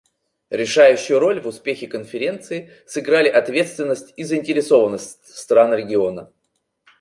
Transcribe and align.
Решающую 0.49 1.19
роль 1.19 1.39
в 1.39 1.45
успехе 1.45 1.85
Конференции 1.87 2.71
сыграли 2.87 3.27
ответственность 3.29 4.15
и 4.17 4.23
заинтересованность 4.23 5.27
стран 5.37 5.75
региона. 5.75 6.31